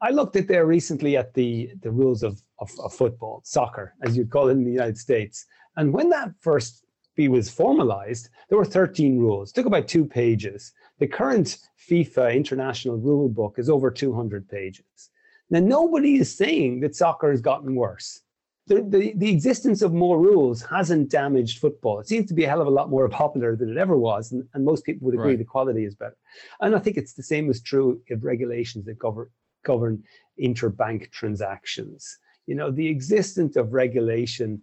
[0.00, 4.16] I looked at there recently at the, the rules of, of, of football, soccer, as
[4.16, 5.46] you'd call it in the United States.
[5.76, 6.84] And when that first
[7.26, 9.50] was formalized, there were 13 rules.
[9.50, 10.72] It took about two pages.
[10.98, 11.58] The current
[11.88, 15.10] FIFA international rule book is over 200 pages.
[15.50, 18.20] Now, nobody is saying that soccer has gotten worse.
[18.66, 22.00] The, the, the, existence of more rules hasn't damaged football.
[22.00, 24.32] It seems to be a hell of a lot more popular than it ever was,
[24.32, 25.38] and, and most people would agree right.
[25.38, 26.18] the quality is better.
[26.60, 29.30] And I think it's the same as true of regulations that govern
[29.64, 30.02] govern
[30.40, 32.18] interbank transactions.
[32.46, 34.62] You know, the existence of regulation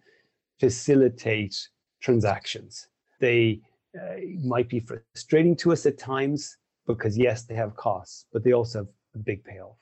[0.60, 1.56] facilitate
[2.00, 2.88] transactions.
[3.20, 3.62] They
[4.00, 8.54] uh, might be frustrating to us at times because yes, they have costs, but they
[8.54, 9.78] also have a big payoff.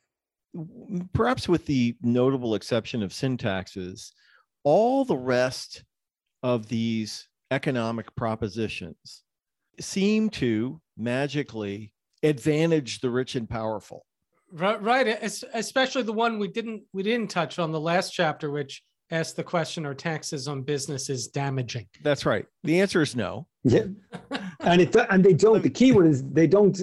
[1.14, 4.14] Perhaps with the notable exception of sin taxes,
[4.64, 5.84] all the rest
[6.44, 9.24] of these economic propositions
[9.80, 14.06] seem to magically advantage the rich and powerful.
[14.52, 15.08] Right, right.
[15.54, 19.44] Especially the one we didn't we didn't touch on the last chapter, which asked the
[19.44, 21.88] question: Are taxes on businesses damaging?
[22.04, 22.46] That's right.
[22.64, 23.48] The answer is no.
[23.64, 23.86] Yeah,
[24.60, 25.64] and it and they don't.
[25.64, 26.74] The key one is they don't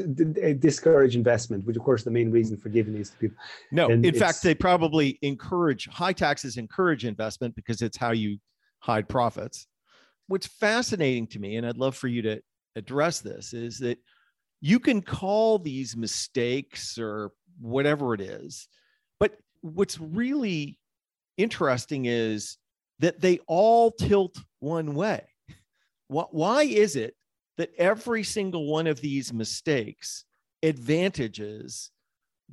[0.61, 3.37] discourage investment, which of course the main reason for giving these to people.
[3.71, 8.39] No, and in fact, they probably encourage high taxes encourage investment because it's how you
[8.79, 9.67] hide profits.
[10.29, 12.41] What's fascinating to me, and I'd love for you to
[12.77, 13.99] address this, is that
[14.63, 18.69] you can call these mistakes or whatever it is.
[19.19, 20.79] But what's really
[21.37, 22.57] interesting is
[23.01, 25.23] that they all tilt one way.
[26.11, 27.15] Why is it
[27.57, 30.25] that every single one of these mistakes
[30.63, 31.93] advantages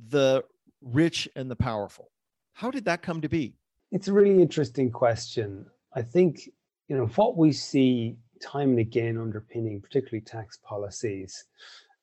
[0.08, 0.44] the
[0.80, 2.12] rich and the powerful?
[2.52, 3.54] How did that come to be?
[3.90, 5.66] It's a really interesting question.
[5.92, 6.48] I think,
[6.86, 11.44] you know, what we see time and again underpinning, particularly tax policies,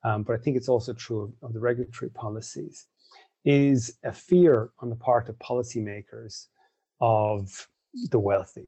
[0.03, 2.87] um, but I think it's also true of, of the regulatory policies,
[3.45, 6.47] is a fear on the part of policymakers
[6.99, 7.67] of
[8.11, 8.67] the wealthy.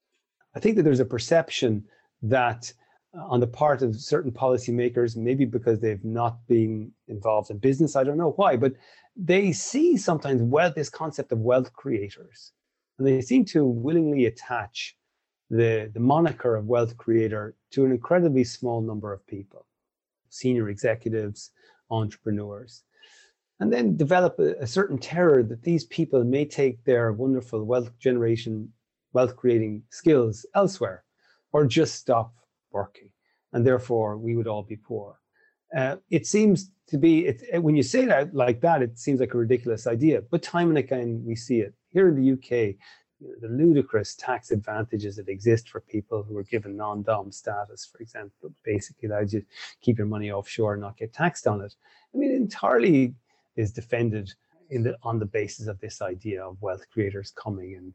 [0.55, 1.83] I think that there's a perception
[2.21, 2.71] that
[3.17, 7.95] uh, on the part of certain policymakers, maybe because they've not been involved in business,
[7.95, 8.73] I don't know why, but
[9.15, 12.51] they see sometimes wealth, this concept of wealth creators,
[12.97, 14.95] and they seem to willingly attach
[15.49, 19.65] the, the moniker of wealth creator to an incredibly small number of people,
[20.29, 21.51] senior executives,
[21.89, 22.83] entrepreneurs
[23.59, 27.97] and then develop a, a, certain terror that these people may take their wonderful wealth
[27.99, 28.71] generation,
[29.13, 31.03] wealth creating skills elsewhere,
[31.51, 32.33] or just stop
[32.71, 33.09] working,
[33.53, 35.19] and therefore we would all be poor.
[35.75, 39.33] Uh, it seems to be it, when you say that like that, it seems like
[39.33, 40.21] a ridiculous idea.
[40.21, 42.75] But time and again, we see it here in the UK.
[43.41, 48.53] the ludicrous tax advantages that exist for people who are given non-dom status, for example,
[48.63, 49.47] basically allows you to
[49.81, 51.73] keep your money offshore and not get taxed on it.
[52.13, 53.15] I mean, entirely
[53.55, 54.33] is defended
[54.69, 57.93] the, on the basis of this idea of wealth creators coming and,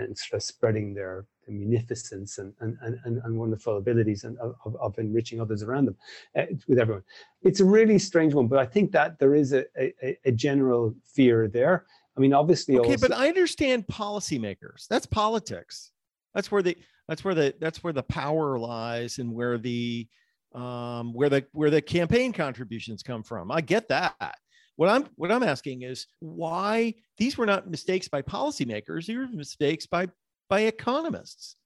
[0.00, 4.76] and sort of spreading their, their munificence and, and, and, and, wonderful abilities and of,
[4.76, 5.96] of enriching others around them
[6.38, 7.02] uh, with everyone.
[7.42, 10.94] It's a really strange one, but I think that there is a, a, a general
[11.04, 11.86] fear there.
[12.16, 14.86] I mean, obviously, okay, also, but I understand policymakers.
[14.88, 15.90] That's politics.
[16.34, 16.76] That's where the
[17.08, 20.08] that's where the that's where the power lies and where the
[20.54, 23.50] um, where the where the campaign contributions come from.
[23.50, 24.36] I get that.
[24.76, 29.28] What I'm what I'm asking is why these were not mistakes by policymakers; these were
[29.28, 30.08] mistakes by
[30.48, 31.56] by economists,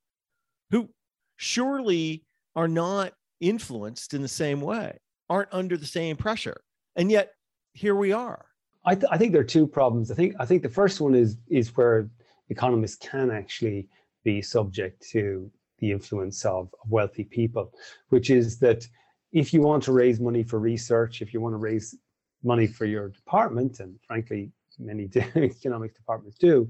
[0.70, 0.88] who
[1.36, 2.24] surely
[2.56, 6.60] are not influenced in the same way, aren't under the same pressure,
[6.96, 7.32] and yet
[7.72, 8.46] here we are.
[8.84, 10.10] I, th- I think there are two problems.
[10.10, 12.10] I think I think the first one is is where
[12.48, 13.88] economists can actually
[14.24, 17.72] be subject to the influence of, of wealthy people,
[18.08, 18.86] which is that
[19.32, 21.94] if you want to raise money for research, if you want to raise
[22.42, 26.68] money for your department, and frankly, many economics departments do,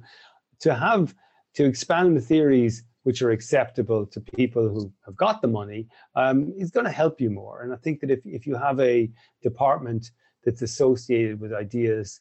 [0.60, 1.14] to have
[1.58, 6.52] to expand the theories which are acceptable to people who have got the money um,
[6.56, 7.62] is going to help you more.
[7.62, 9.10] And I think that if, if you have a
[9.42, 10.12] department
[10.44, 12.20] that's associated with ideas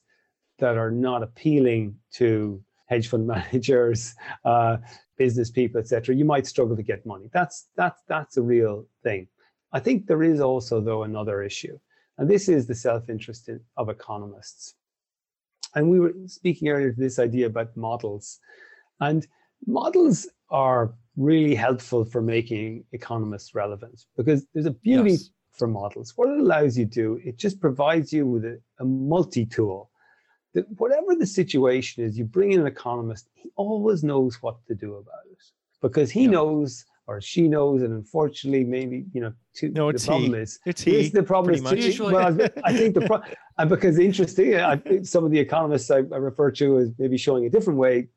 [0.58, 4.78] that are not appealing to hedge fund managers, uh,
[5.20, 7.30] business people, etc., you might struggle to get money.
[7.32, 9.28] That's that's that's a real thing.
[9.72, 11.78] I think there is also though another issue,
[12.18, 14.74] and this is the self-interest of economists.
[15.76, 18.40] And we were speaking earlier to this idea about models.
[19.00, 19.28] And
[19.66, 25.30] models are really helpful for making economists relevant because there's a beauty yes.
[25.52, 26.14] for models.
[26.16, 29.90] What it allows you to do, it just provides you with a, a multi tool
[30.54, 34.76] that whatever the situation is, you bring in an economist, he always knows what to
[34.76, 35.38] do about it
[35.82, 36.32] because he yeah.
[36.32, 40.40] knows or she knows, and unfortunately, maybe you know, to, no, it's the problem he.
[40.40, 41.08] is it's he.
[41.08, 43.22] The problem is too, well, I, I, think the pro-
[43.58, 47.46] and because interesting, I, some of the economists I, I, refer to as maybe showing
[47.46, 48.10] a different way.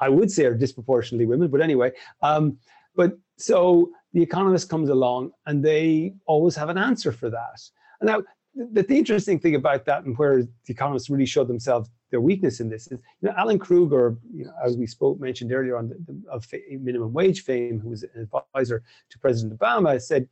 [0.00, 1.92] I would say are disproportionately women, but anyway.
[2.22, 2.58] Um,
[2.94, 7.60] but so the economist comes along, and they always have an answer for that.
[8.00, 8.22] And now
[8.54, 12.60] the, the interesting thing about that, and where the economists really show themselves their weakness
[12.60, 15.88] in this is, you know, Alan Krueger, you know, as we spoke mentioned earlier on
[15.88, 16.46] the, the, of
[16.80, 20.28] minimum wage fame, who was an advisor to President Obama, said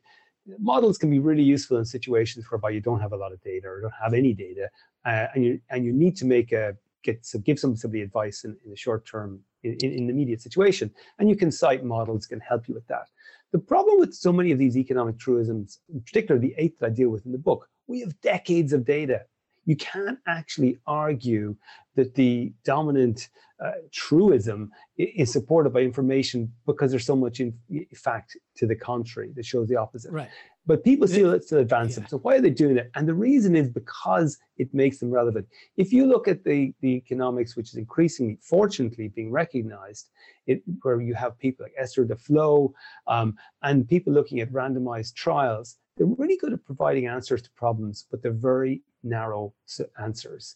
[0.59, 3.67] models can be really useful in situations whereby you don't have a lot of data
[3.67, 4.69] or don't have any data,
[5.07, 8.45] uh, and you and you need to make a get some give some somebody advice
[8.45, 12.27] in, in the short term in, in, the immediate situation, and you can cite models
[12.27, 13.09] can help you with that.
[13.53, 16.91] The problem with so many of these economic truisms, in particular the eight that I
[16.91, 19.23] deal with in the book, we have decades of data
[19.71, 21.55] you can't actually argue
[21.95, 23.29] that the dominant
[23.65, 27.53] uh, truism is supported by information because there's so much in
[27.95, 30.11] fact to the contrary that shows the opposite.
[30.13, 30.31] Right.
[30.71, 32.03] But people still, still advance yeah.
[32.03, 32.07] them.
[32.07, 32.93] So why are they doing it?
[32.95, 35.49] And the reason is because it makes them relevant.
[35.77, 40.11] If you look at the, the economics, which is increasingly, fortunately, being recognized,
[40.47, 42.73] it, where you have people like Esther Duflo
[43.09, 48.07] um, and people looking at randomized trials, they're really good at providing answers to problems,
[48.09, 49.53] but they're very narrow
[50.01, 50.55] answers.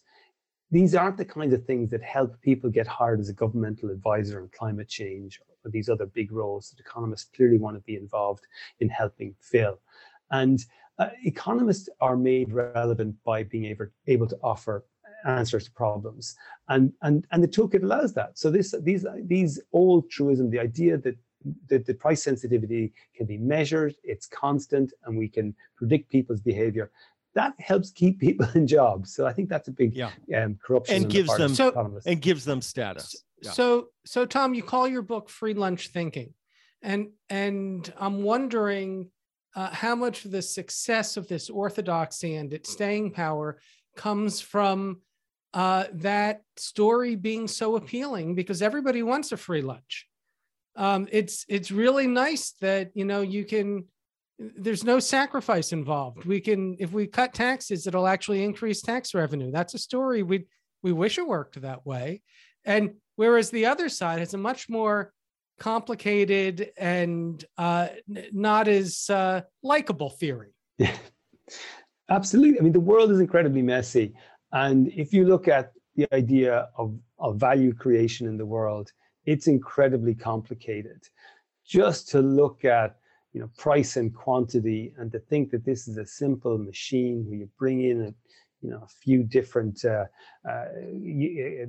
[0.71, 4.41] These aren't the kinds of things that help people get hired as a governmental advisor
[4.41, 8.45] on climate change or these other big roles that economists clearly want to be involved
[8.79, 9.79] in helping fill.
[10.31, 10.59] And
[10.97, 14.85] uh, economists are made relevant by being able, able to offer
[15.25, 16.35] answers to problems.
[16.69, 18.37] And, and, and the toolkit allows that.
[18.37, 21.15] So this, these, these old truism, the idea that
[21.67, 26.91] the, the price sensitivity can be measured, it's constant, and we can predict people's behavior
[27.35, 29.13] that helps keep people in jobs.
[29.13, 30.09] So I think that's a big yeah.
[30.35, 33.23] um, corruption and gives them so, and gives them status.
[33.41, 33.51] Yeah.
[33.51, 36.33] So so Tom, you call your book "Free Lunch Thinking,"
[36.81, 39.11] and and I'm wondering
[39.55, 43.59] uh, how much of the success of this orthodoxy and its staying power
[43.95, 45.01] comes from
[45.53, 50.07] uh, that story being so appealing because everybody wants a free lunch.
[50.75, 53.85] Um, it's it's really nice that you know you can
[54.37, 56.25] there's no sacrifice involved.
[56.25, 59.51] We can, if we cut taxes, it'll actually increase tax revenue.
[59.51, 60.45] That's a story we
[60.83, 62.21] we wish it worked that way.
[62.63, 65.13] And whereas the other side has a much more
[65.59, 67.87] complicated and uh,
[68.31, 70.53] not as uh, likable theory.
[70.77, 70.95] Yeah,
[72.09, 72.59] absolutely.
[72.59, 74.13] I mean, the world is incredibly messy,
[74.51, 78.91] and if you look at the idea of, of value creation in the world,
[79.25, 81.01] it's incredibly complicated.
[81.65, 82.97] Just to look at
[83.35, 87.39] you know, price and quantity, and to think that this is a simple machine where
[87.39, 88.13] you bring in a,
[88.61, 90.05] you know, a few different uh,
[90.49, 90.67] uh,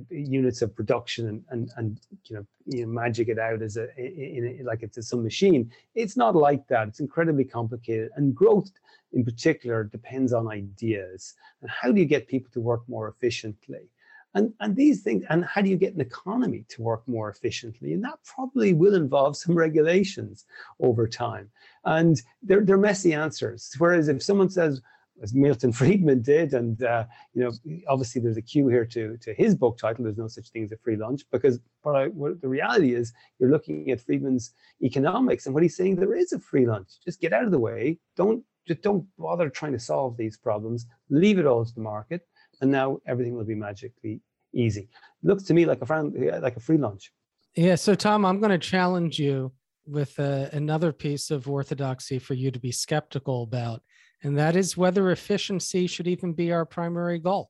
[0.09, 3.85] units of production and, and, and you know, you know, magic it out as a,
[3.97, 5.69] in, a, like it's some machine.
[5.93, 6.87] It's not like that.
[6.87, 8.71] It's incredibly complicated, and growth
[9.11, 11.33] in particular depends on ideas.
[11.61, 13.89] And how do you get people to work more efficiently?
[14.33, 17.93] And, and these things, and how do you get an economy to work more efficiently?
[17.93, 20.45] And that probably will involve some regulations
[20.79, 21.49] over time.
[21.85, 23.73] And they're, they're messy answers.
[23.77, 24.81] Whereas if someone says,
[25.21, 27.51] as Milton Friedman did, and uh, you know,
[27.87, 30.03] obviously there's a cue here to to his book title.
[30.03, 33.13] There's no such thing as a free lunch because what, I, what the reality is,
[33.39, 36.89] you're looking at Friedman's economics, and what he's saying there is a free lunch.
[37.03, 37.99] Just get out of the way.
[38.15, 40.85] Don't just don't bother trying to solve these problems.
[41.09, 42.27] Leave it all to the market,
[42.61, 44.21] and now everything will be magically
[44.53, 44.89] easy.
[45.23, 47.11] looks to me like a friend, like a free lunch.
[47.55, 47.75] Yeah.
[47.75, 49.51] So Tom, I'm going to challenge you
[49.85, 53.81] with uh, another piece of orthodoxy for you to be skeptical about,
[54.23, 57.49] and that is whether efficiency should even be our primary goal.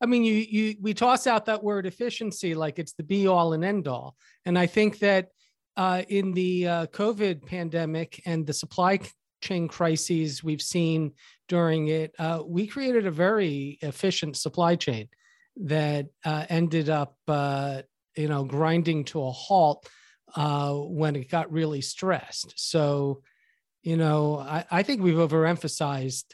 [0.00, 3.52] I mean, you you we toss out that word efficiency like it's the be all
[3.52, 5.28] and end all, and I think that
[5.76, 9.00] uh, in the uh, COVID pandemic and the supply
[9.40, 11.12] chain crises we've seen
[11.48, 15.08] during it, uh, we created a very efficient supply chain
[15.56, 17.82] that uh, ended up, uh,
[18.16, 19.88] you know, grinding to a halt
[20.36, 22.54] uh, when it got really stressed.
[22.56, 23.22] So,
[23.82, 26.24] you know, I, I think we've overemphasized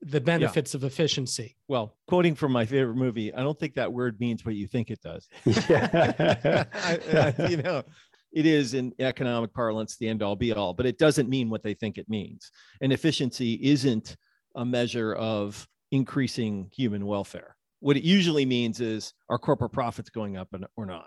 [0.00, 0.78] the benefits yeah.
[0.78, 1.56] of efficiency.
[1.68, 4.90] Well, quoting from my favorite movie, I don't think that word means what you think
[4.90, 5.28] it does.
[5.68, 6.64] Yeah.
[6.74, 7.82] I, I, you know,
[8.34, 11.62] it is in economic parlance the end all be all, but it doesn't mean what
[11.62, 12.50] they think it means.
[12.80, 14.16] And efficiency isn't
[14.56, 17.56] a measure of increasing human welfare.
[17.78, 21.06] What it usually means is our corporate profits going up or not.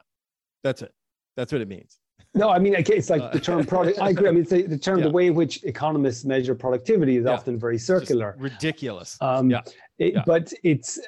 [0.63, 0.93] That's it.
[1.35, 1.99] That's what it means.
[2.33, 3.99] No, I mean, it's like the term product.
[3.99, 4.29] I agree.
[4.29, 5.05] I mean, the, the term, yeah.
[5.05, 7.31] the way in which economists measure productivity is yeah.
[7.31, 8.31] often very circular.
[8.39, 9.17] Just ridiculous.
[9.21, 9.61] Um, yeah.
[9.99, 10.23] It, yeah.
[10.25, 10.99] But it's,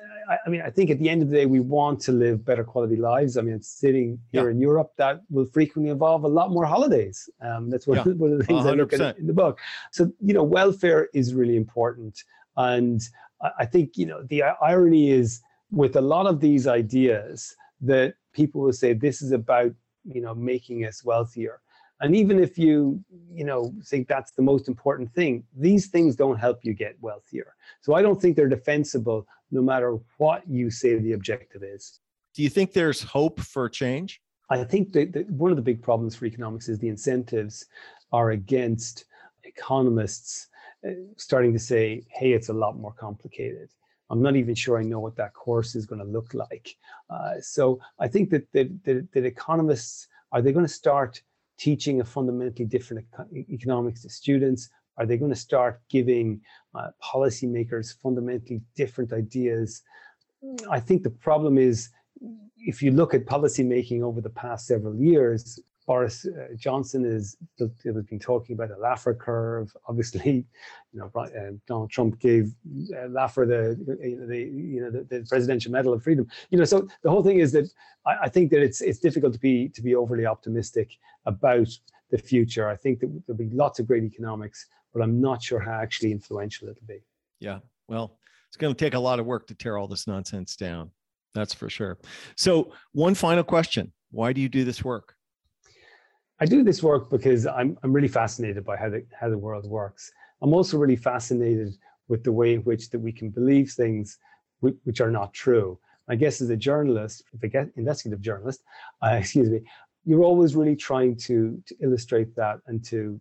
[0.46, 2.64] I mean, I think at the end of the day, we want to live better
[2.64, 3.38] quality lives.
[3.38, 4.52] I mean, sitting here yeah.
[4.52, 7.30] in Europe, that will frequently involve a lot more holidays.
[7.42, 8.14] Um, that's one, yeah.
[8.14, 8.68] one of the things 100%.
[8.68, 9.60] I look at in the book.
[9.92, 12.24] So, you know, welfare is really important.
[12.58, 13.02] And
[13.58, 18.62] I think, you know, the irony is with a lot of these ideas that people
[18.62, 19.72] will say this is about
[20.06, 21.62] you know making us wealthier
[22.02, 26.38] and even if you you know think that's the most important thing these things don't
[26.38, 27.56] help you get wealthier.
[27.82, 32.00] So i don't think they're defensible no matter what you say the objective is.
[32.36, 34.22] Do you think there's hope for change?
[34.52, 37.66] I think that, that one of the big problems for economics is the incentives
[38.12, 39.06] are against
[39.44, 40.48] economists
[40.88, 43.70] uh, starting to say hey it's a lot more complicated.
[44.12, 46.76] I'm not even sure I know what that course is going to look like.
[47.10, 51.22] Uh, so I think that, that, that, that economists, are they going to start
[51.60, 53.06] teaching a fundamentally different
[53.36, 54.70] economics to students?
[54.98, 56.42] Are they going to start giving
[56.76, 59.82] uh, policymakers fundamentally different ideas?
[60.70, 61.90] I think the problem is
[62.58, 65.60] if you look at policymaking over the past several years,
[65.90, 67.72] Boris uh, Johnson is has
[68.06, 69.76] been talking about the Laffer curve.
[69.88, 70.46] Obviously,
[70.94, 71.30] you know uh,
[71.66, 72.54] Donald Trump gave
[72.94, 73.76] uh, Laffer the,
[74.28, 76.28] the you know the, the, Presidential Medal of Freedom.
[76.52, 77.68] You know, so the whole thing is that
[78.06, 80.92] I, I, think that it's it's difficult to be to be overly optimistic
[81.26, 81.70] about
[82.12, 82.70] the future.
[82.70, 86.12] I think that there'll be lots of great economics, but I'm not sure how actually
[86.12, 87.00] influential it'll be.
[87.40, 90.56] Yeah, well, it's going to take a lot of work to tear all this nonsense
[90.56, 90.92] down.
[91.34, 91.98] That's for sure.
[92.36, 95.16] So, one final question: Why do you do this work?
[96.42, 99.66] I do this work because I'm, I'm really fascinated by how the, how the world
[99.66, 100.12] works.
[100.42, 101.76] I'm also really fascinated
[102.08, 104.18] with the way in which that we can believe things
[104.62, 105.78] which, are not true.
[106.08, 108.64] I guess as a journalist, if I investigative journalist,
[109.04, 109.62] uh, excuse me,
[110.06, 113.20] you're always really trying to, to illustrate that and to,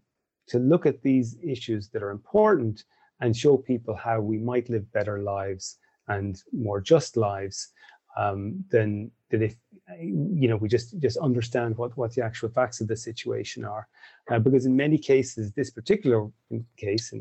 [0.49, 2.85] to look at these issues that are important
[3.21, 7.73] and show people how we might live better lives and more just lives
[8.17, 9.57] um, than if
[10.01, 13.89] you know we just just understand what what the actual facts of the situation are.
[14.31, 16.29] Uh, because in many cases this particular
[16.77, 17.13] case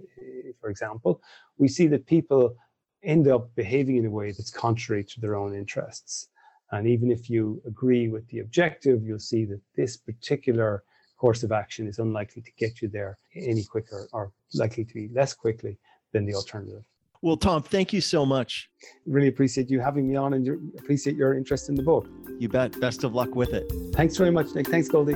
[0.59, 1.21] for example
[1.57, 2.55] we see that people
[3.03, 6.29] end up behaving in a way that's contrary to their own interests.
[6.71, 10.83] And even if you agree with the objective you'll see that this particular
[11.17, 15.09] course of action is unlikely to get you there any quicker or likely to be
[15.09, 15.77] less quickly
[16.13, 16.83] than the alternative
[17.21, 18.69] well, Tom, thank you so much.
[19.05, 22.07] Really appreciate you having me on and appreciate your interest in the book.
[22.39, 22.79] You bet.
[22.79, 23.71] Best of luck with it.
[23.93, 24.67] Thanks very much, Nick.
[24.67, 25.15] Thanks, Goldy.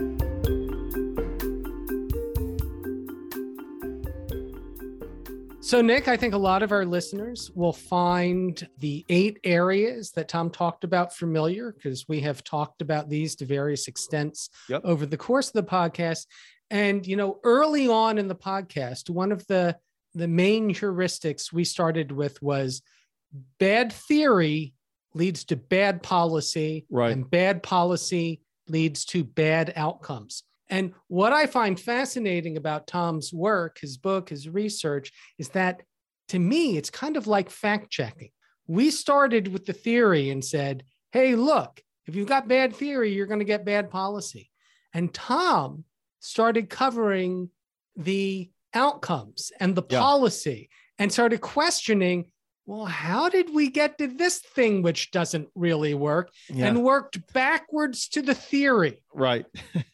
[5.71, 10.27] So, Nick, I think a lot of our listeners will find the eight areas that
[10.27, 14.81] Tom talked about familiar because we have talked about these to various extents yep.
[14.83, 16.25] over the course of the podcast.
[16.71, 19.77] And, you know, early on in the podcast, one of the
[20.13, 22.81] the main heuristics we started with was
[23.59, 24.73] bad theory
[25.13, 27.11] leads to bad policy right.
[27.11, 30.43] and bad policy leads to bad outcomes.
[30.69, 35.83] And what i find fascinating about tom's work his book his research is that
[36.29, 38.29] to me it's kind of like fact checking
[38.67, 43.27] we started with the theory and said hey look if you've got bad theory you're
[43.27, 44.49] going to get bad policy.
[44.93, 45.83] And tom
[46.21, 47.49] started covering
[47.97, 49.99] the outcomes and the yeah.
[49.99, 52.25] policy and started questioning
[52.67, 56.31] well, how did we get to this thing which doesn't really work?
[56.47, 56.67] Yeah.
[56.67, 59.03] And worked backwards to the theory.
[59.13, 59.45] Right.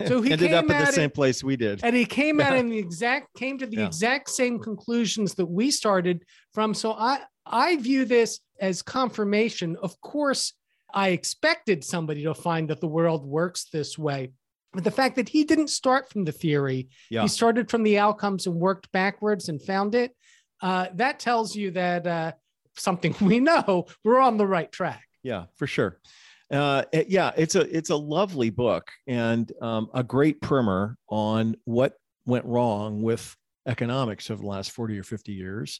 [0.05, 1.79] So he ended up at the same place we did.
[1.83, 2.49] And he came yeah.
[2.49, 3.85] at in the exact came to the yeah.
[3.85, 6.23] exact same conclusions that we started
[6.53, 6.73] from.
[6.73, 9.77] So I I view this as confirmation.
[9.81, 10.53] Of course,
[10.93, 14.33] I expected somebody to find that the world works this way.
[14.77, 17.23] But the fact that he didn't start from the theory, yeah.
[17.23, 20.15] he started from the outcomes and worked backwards and found it,
[20.61, 22.33] uh, that tells you that uh,
[22.75, 25.07] something we know we're on the right track.
[25.23, 25.99] Yeah, for sure.
[26.51, 31.93] Uh, yeah, it's a it's a lovely book and um, a great primer on what
[32.27, 35.79] went wrong with economics over the last 40 or 50 years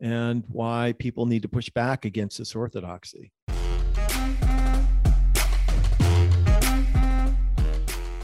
[0.00, 3.30] and why people need to push back against this orthodoxy.